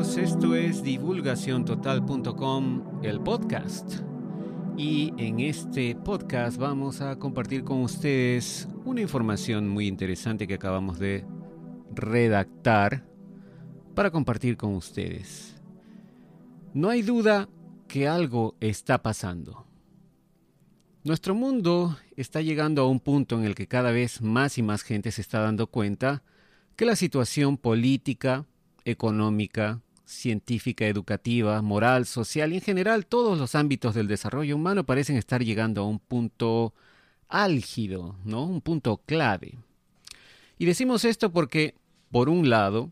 [0.00, 3.96] Esto es divulgaciontotal.com, el podcast.
[4.78, 10.98] Y en este podcast vamos a compartir con ustedes una información muy interesante que acabamos
[10.98, 11.26] de
[11.94, 13.04] redactar
[13.94, 15.60] para compartir con ustedes.
[16.72, 17.50] No hay duda
[17.86, 19.66] que algo está pasando.
[21.04, 24.82] Nuestro mundo está llegando a un punto en el que cada vez más y más
[24.82, 26.22] gente se está dando cuenta
[26.74, 28.46] que la situación política,
[28.86, 35.16] económica, científica, educativa, moral, social y en general todos los ámbitos del desarrollo humano parecen
[35.16, 36.74] estar llegando a un punto
[37.28, 38.44] álgido, ¿no?
[38.44, 39.58] Un punto clave.
[40.58, 41.74] Y decimos esto porque,
[42.10, 42.90] por un lado,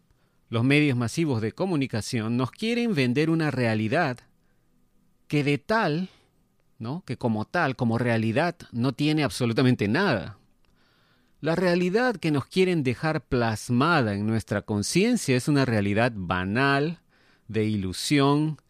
[0.49, 4.19] los medios masivos de comunicación nos quieren vender una realidad
[5.27, 6.09] que de tal,
[6.79, 7.03] ¿no?
[7.05, 10.39] Que como tal, como realidad, no tiene absolutamente nada.
[11.41, 17.01] La realidad que nos quieren dejar plasmada en nuestra conciencia es una realidad banal,
[17.49, 18.61] de ilusión,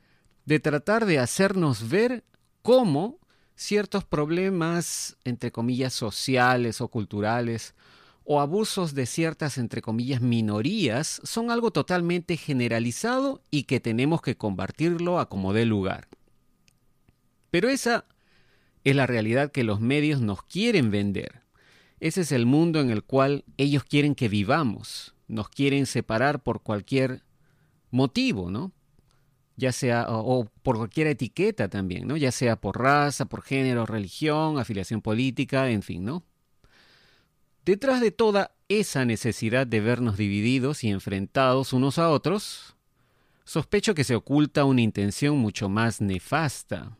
[0.46, 2.24] de tratar de hacernos ver
[2.62, 3.18] cómo
[3.54, 7.74] ciertos problemas, entre comillas, sociales o culturales,
[8.24, 14.36] o abusos de ciertas, entre comillas, minorías, son algo totalmente generalizado y que tenemos que
[14.36, 16.08] combatirlo a como dé lugar.
[17.50, 18.04] Pero esa
[18.84, 21.42] es la realidad que los medios nos quieren vender.
[22.00, 26.62] Ese es el mundo en el cual ellos quieren que vivamos, nos quieren separar por
[26.62, 27.22] cualquier
[27.90, 28.72] motivo, ¿no?
[29.56, 32.16] Ya sea, o, por cualquier etiqueta también, ¿no?
[32.16, 36.24] Ya sea por raza, por género, religión, afiliación política, en fin, ¿no?
[37.64, 42.76] Detrás de toda esa necesidad de vernos divididos y enfrentados unos a otros,
[43.44, 46.96] sospecho que se oculta una intención mucho más nefasta.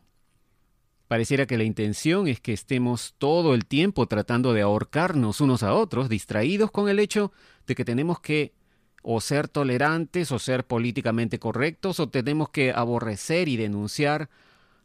[1.07, 5.73] Pareciera que la intención es que estemos todo el tiempo tratando de ahorcarnos unos a
[5.73, 7.31] otros, distraídos con el hecho
[7.65, 8.53] de que tenemos que
[9.01, 14.29] o ser tolerantes o ser políticamente correctos o tenemos que aborrecer y denunciar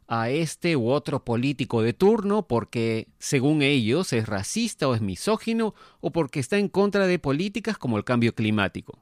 [0.07, 5.73] a este u otro político de turno porque, según ellos, es racista o es misógino
[5.99, 8.99] o porque está en contra de políticas como el cambio climático.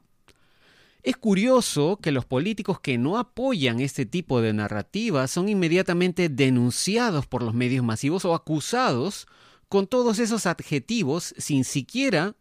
[1.02, 7.26] Es curioso que los políticos que no apoyan este tipo de narrativa son inmediatamente denunciados
[7.26, 9.26] por los medios masivos o acusados
[9.68, 12.36] con todos esos adjetivos sin siquiera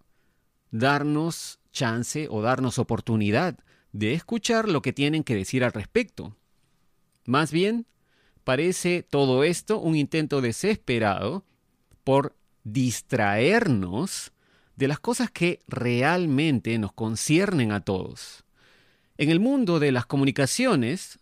[0.71, 3.59] darnos chance o darnos oportunidad
[3.91, 6.37] de escuchar lo que tienen que decir al respecto.
[7.25, 7.85] Más bien,
[8.43, 11.43] parece todo esto un intento desesperado
[12.03, 14.31] por distraernos
[14.75, 18.45] de las cosas que realmente nos conciernen a todos.
[19.17, 21.19] En el mundo de las comunicaciones,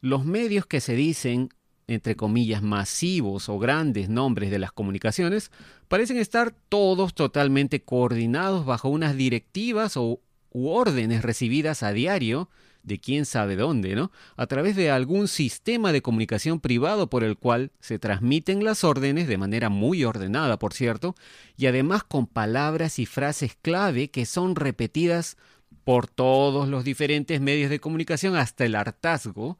[0.00, 1.50] los medios que se dicen
[1.88, 5.50] entre comillas, masivos o grandes nombres de las comunicaciones,
[5.88, 12.48] parecen estar todos totalmente coordinados bajo unas directivas o u órdenes recibidas a diario
[12.82, 14.10] de quién sabe dónde, ¿no?
[14.36, 19.28] A través de algún sistema de comunicación privado por el cual se transmiten las órdenes
[19.28, 21.14] de manera muy ordenada, por cierto,
[21.56, 25.36] y además con palabras y frases clave que son repetidas
[25.84, 29.58] por todos los diferentes medios de comunicación hasta el hartazgo,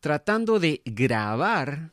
[0.00, 1.92] tratando de grabar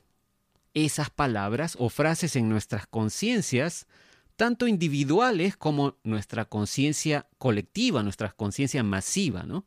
[0.73, 3.88] esas palabras o frases en nuestras conciencias,
[4.35, 9.66] tanto individuales como nuestra conciencia colectiva, nuestra conciencia masiva, ¿no?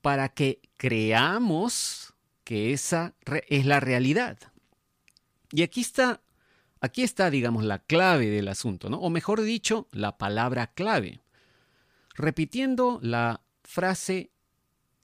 [0.00, 2.12] Para que creamos
[2.44, 3.14] que esa
[3.48, 4.38] es la realidad.
[5.52, 6.20] Y aquí está,
[6.80, 8.98] aquí está, digamos, la clave del asunto, ¿no?
[8.98, 11.20] O mejor dicho, la palabra clave.
[12.16, 14.32] Repitiendo la frase,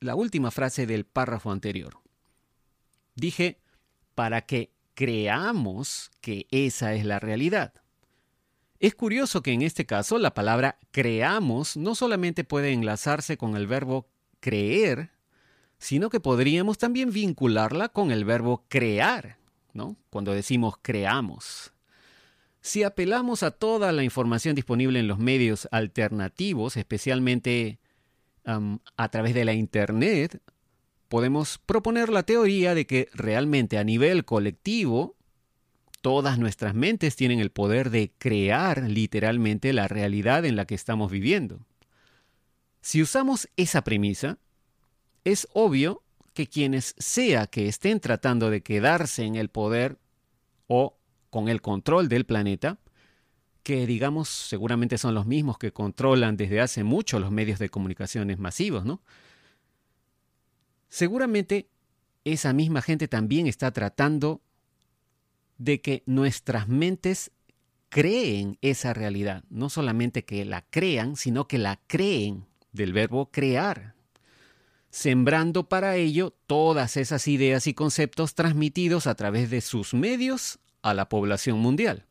[0.01, 2.01] la última frase del párrafo anterior.
[3.19, 3.59] Dije,
[4.15, 7.73] para que creamos que esa es la realidad.
[8.79, 13.67] Es curioso que en este caso la palabra creamos no solamente puede enlazarse con el
[13.67, 14.07] verbo
[14.39, 15.11] creer,
[15.79, 19.39] sino que podríamos también vincularla con el verbo crear,
[19.73, 19.97] ¿no?
[20.11, 21.73] Cuando decimos creamos.
[22.61, 27.81] Si apelamos a toda la información disponible en los medios alternativos, especialmente
[28.45, 30.41] a través de la Internet,
[31.09, 35.17] podemos proponer la teoría de que realmente a nivel colectivo
[36.01, 41.11] todas nuestras mentes tienen el poder de crear literalmente la realidad en la que estamos
[41.11, 41.61] viviendo.
[42.81, 44.39] Si usamos esa premisa,
[45.25, 46.03] es obvio
[46.35, 49.99] que quienes sea que estén tratando de quedarse en el poder
[50.69, 50.99] o
[51.31, 52.79] con el control del planeta,
[53.63, 58.39] que digamos seguramente son los mismos que controlan desde hace mucho los medios de comunicaciones
[58.39, 59.03] masivos, ¿no?
[60.89, 61.69] Seguramente
[62.25, 64.41] esa misma gente también está tratando
[65.59, 67.31] de que nuestras mentes
[67.89, 73.95] creen esa realidad, no solamente que la crean, sino que la creen del verbo crear,
[74.91, 80.95] sembrando para ello todas esas ideas y conceptos transmitidos a través de sus medios a
[80.95, 82.07] la población mundial.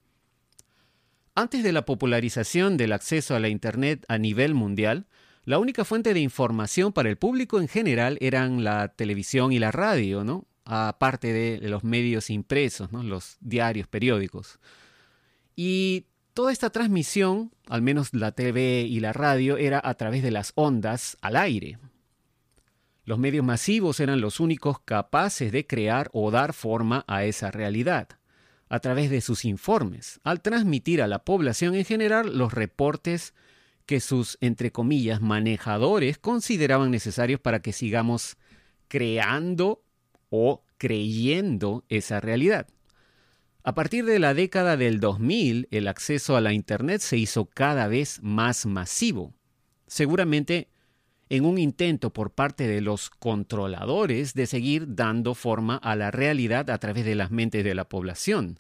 [1.35, 5.05] Antes de la popularización del acceso a la Internet a nivel mundial,
[5.47, 9.71] la única fuente de información para el público en general eran la televisión y la
[9.71, 10.45] radio, ¿no?
[10.65, 13.01] Aparte de los medios impresos, ¿no?
[13.01, 14.59] Los diarios, periódicos.
[15.55, 20.31] Y toda esta transmisión, al menos la TV y la radio, era a través de
[20.31, 21.79] las ondas al aire.
[23.05, 28.09] Los medios masivos eran los únicos capaces de crear o dar forma a esa realidad,
[28.67, 33.33] a través de sus informes, al transmitir a la población en general los reportes
[33.87, 38.37] que sus, entre comillas, manejadores consideraban necesarios para que sigamos
[38.87, 39.81] creando
[40.29, 42.67] o creyendo esa realidad.
[43.63, 47.87] A partir de la década del 2000, el acceso a la Internet se hizo cada
[47.87, 49.33] vez más masivo,
[49.87, 50.69] seguramente
[51.29, 56.69] en un intento por parte de los controladores de seguir dando forma a la realidad
[56.69, 58.59] a través de las mentes de la población.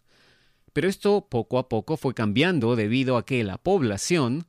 [0.73, 4.45] Pero esto poco a poco fue cambiando debido a que la población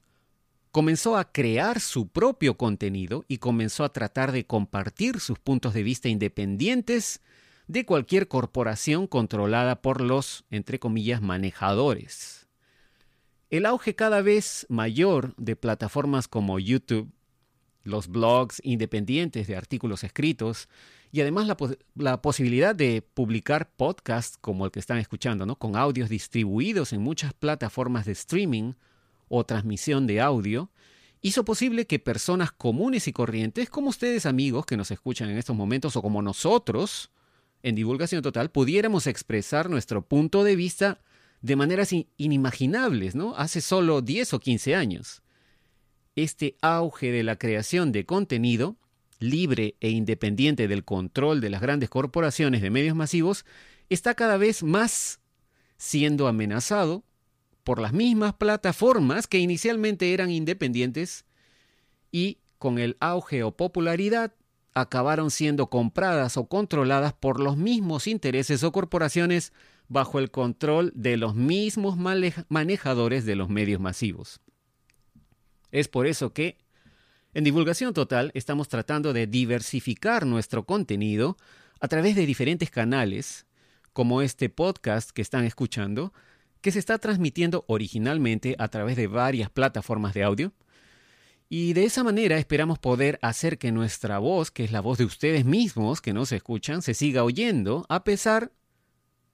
[0.70, 5.82] comenzó a crear su propio contenido y comenzó a tratar de compartir sus puntos de
[5.82, 7.20] vista independientes
[7.66, 12.48] de cualquier corporación controlada por los, entre comillas, manejadores.
[13.50, 17.10] El auge cada vez mayor de plataformas como YouTube,
[17.82, 20.68] los blogs independientes de artículos escritos
[21.10, 21.46] y además
[21.94, 25.56] la, posibilidad de publicar podcasts como el que están escuchando, ¿no?
[25.56, 28.74] con audios distribuidos en muchas plataformas de streaming,
[29.28, 30.70] o transmisión de audio,
[31.20, 35.56] hizo posible que personas comunes y corrientes, como ustedes amigos que nos escuchan en estos
[35.56, 37.10] momentos o como nosotros,
[37.62, 41.00] en divulgación total, pudiéramos expresar nuestro punto de vista
[41.40, 43.36] de maneras inimaginables, ¿no?
[43.36, 45.22] Hace solo 10 o 15 años.
[46.16, 48.76] Este auge de la creación de contenido,
[49.20, 53.44] libre e independiente del control de las grandes corporaciones de medios masivos,
[53.88, 55.20] está cada vez más
[55.76, 57.04] siendo amenazado
[57.68, 61.26] por las mismas plataformas que inicialmente eran independientes
[62.10, 64.32] y con el auge o popularidad
[64.72, 69.52] acabaron siendo compradas o controladas por los mismos intereses o corporaciones
[69.86, 71.98] bajo el control de los mismos
[72.48, 74.40] manejadores de los medios masivos.
[75.70, 76.56] Es por eso que
[77.34, 81.36] en Divulgación Total estamos tratando de diversificar nuestro contenido
[81.80, 83.44] a través de diferentes canales,
[83.92, 86.14] como este podcast que están escuchando,
[86.60, 90.52] que se está transmitiendo originalmente a través de varias plataformas de audio.
[91.48, 95.04] Y de esa manera esperamos poder hacer que nuestra voz, que es la voz de
[95.04, 98.52] ustedes mismos que nos escuchan, se siga oyendo a pesar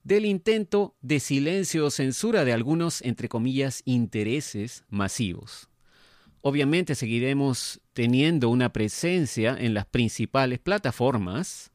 [0.03, 5.67] del intento de silencio o censura de algunos, entre comillas, intereses masivos.
[6.41, 11.71] Obviamente seguiremos teniendo una presencia en las principales plataformas,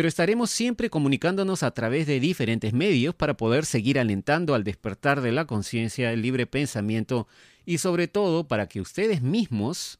[0.00, 5.20] pero estaremos siempre comunicándonos a través de diferentes medios para poder seguir alentando al despertar
[5.20, 7.28] de la conciencia, el libre pensamiento
[7.66, 9.98] y sobre todo para que ustedes mismos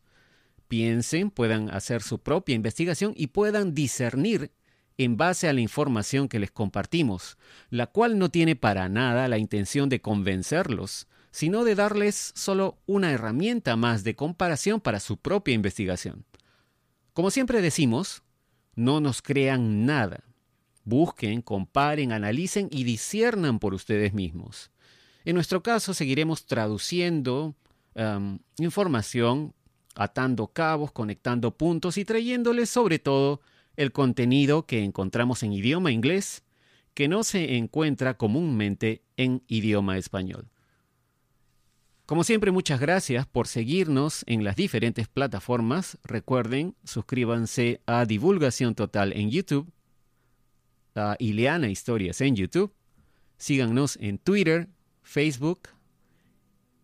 [0.68, 4.52] piensen, puedan hacer su propia investigación y puedan discernir
[4.96, 7.36] en base a la información que les compartimos,
[7.68, 13.12] la cual no tiene para nada la intención de convencerlos, sino de darles solo una
[13.12, 16.24] herramienta más de comparación para su propia investigación.
[17.12, 18.22] Como siempre decimos,
[18.80, 20.24] no nos crean nada.
[20.84, 24.70] Busquen, comparen, analicen y disiernan por ustedes mismos.
[25.24, 27.54] En nuestro caso seguiremos traduciendo
[28.58, 29.52] información,
[29.94, 33.42] atando cabos, conectando puntos y trayéndoles sobre todo
[33.76, 36.42] el contenido que encontramos en idioma inglés
[36.94, 40.48] que no se encuentra comúnmente en idioma español.
[42.10, 45.96] Como siempre, muchas gracias por seguirnos en las diferentes plataformas.
[46.02, 49.70] Recuerden, suscríbanse a Divulgación Total en YouTube,
[50.96, 52.74] a Ileana Historias en YouTube.
[53.38, 54.68] Síganos en Twitter,
[55.04, 55.68] Facebook,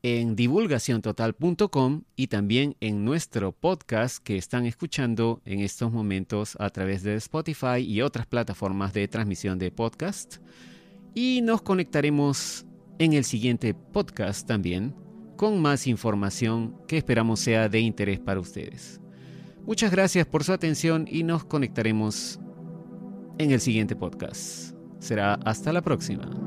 [0.04, 7.02] en divulgaciontotal.com y también en nuestro podcast que están escuchando en estos momentos a través
[7.02, 10.36] de Spotify y otras plataformas de transmisión de podcast.
[11.16, 12.64] Y nos conectaremos
[13.00, 15.04] en el siguiente podcast también
[15.36, 19.00] con más información que esperamos sea de interés para ustedes.
[19.64, 22.38] Muchas gracias por su atención y nos conectaremos
[23.38, 24.74] en el siguiente podcast.
[24.98, 26.45] Será hasta la próxima.